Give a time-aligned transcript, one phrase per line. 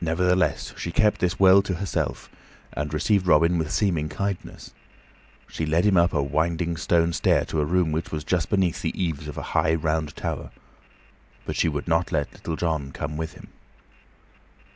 [0.00, 2.30] Nevertheless, she kept this well to herself
[2.74, 4.72] and received Robin with seeming kindness.
[5.48, 8.82] She led him up the winding stone stair to a room which was just beneath
[8.82, 10.52] the eaves of a high, round tower;
[11.44, 13.48] but she would not let Little John come with him.